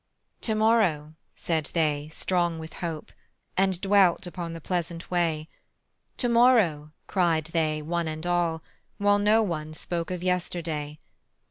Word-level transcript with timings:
"To 0.41 0.55
morrow," 0.55 1.13
said 1.35 1.69
they, 1.75 2.09
strong 2.11 2.57
with 2.57 2.73
hope, 2.81 3.11
And 3.55 3.79
dwelt 3.79 4.25
upon 4.25 4.53
the 4.53 4.59
pleasant 4.59 5.11
way: 5.11 5.47
"To 6.17 6.27
morrow," 6.27 6.91
cried 7.05 7.51
they, 7.53 7.83
one 7.83 8.07
and 8.07 8.25
all, 8.25 8.63
While 8.97 9.19
no 9.19 9.43
one 9.43 9.75
spoke 9.75 10.09
of 10.09 10.23
yesterday. 10.23 10.97